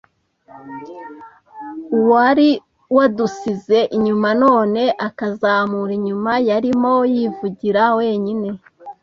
uwari 1.97 2.49
wadusize 2.95 3.77
inyuma 3.97 4.29
none 4.43 4.81
akazamura 5.07 5.91
inyuma, 5.99 6.31
yarimo 6.49 6.93
yivugira 7.13 7.83
wenyine 7.97 8.49